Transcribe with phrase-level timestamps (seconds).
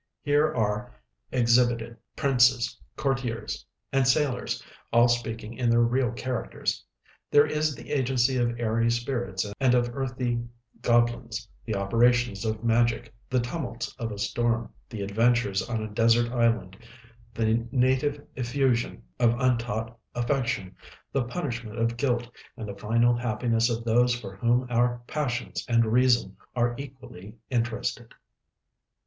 [0.23, 0.91] Here are
[1.31, 6.83] exhibited princes, courtiers, and sailors, all speaking in their real characters.
[7.29, 10.41] There is the agency of airy spirits and of earthy
[10.81, 16.31] goblins, the operations of magic, the tumults of a storm, the adventures on a desert
[16.31, 16.77] island,
[17.35, 20.75] the native effusion of untaught affection,
[21.11, 22.27] the punishment of guilt,
[22.57, 28.15] and the final happiness of those for whom our passions and reason are equally interested."